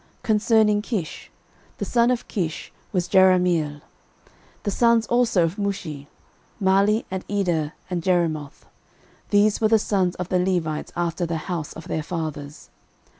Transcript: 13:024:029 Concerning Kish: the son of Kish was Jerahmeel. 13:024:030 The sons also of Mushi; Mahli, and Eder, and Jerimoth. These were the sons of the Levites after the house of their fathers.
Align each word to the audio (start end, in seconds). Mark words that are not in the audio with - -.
13:024:029 0.21 0.23
Concerning 0.23 0.81
Kish: 0.81 1.31
the 1.77 1.85
son 1.85 2.09
of 2.09 2.27
Kish 2.27 2.73
was 2.91 3.07
Jerahmeel. 3.07 3.81
13:024:030 4.63 4.63
The 4.63 4.71
sons 4.71 5.05
also 5.05 5.43
of 5.43 5.57
Mushi; 5.57 6.07
Mahli, 6.59 7.05
and 7.11 7.23
Eder, 7.29 7.73
and 7.87 8.01
Jerimoth. 8.01 8.65
These 9.29 9.61
were 9.61 9.67
the 9.67 9.77
sons 9.77 10.15
of 10.15 10.29
the 10.29 10.39
Levites 10.39 10.91
after 10.95 11.27
the 11.27 11.37
house 11.45 11.73
of 11.73 11.87
their 11.87 12.01
fathers. 12.01 12.71